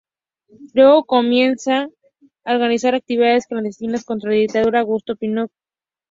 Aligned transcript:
Luego, 0.73 1.05
comienzan 1.05 1.91
a 2.43 2.53
organizar 2.53 2.95
actividades 2.95 3.45
clandestinas 3.45 4.03
contra 4.03 4.31
la 4.31 4.37
dictadura 4.37 4.79
de 4.79 4.79
Augusto 4.81 5.15
Pinochet. 5.15 5.53